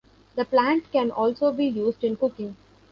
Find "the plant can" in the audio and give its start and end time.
0.35-1.11